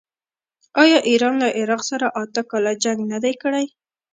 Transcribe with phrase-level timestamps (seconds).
[0.83, 3.65] آیا ایران له عراق سره اته کاله جنګ نه دی کړی؟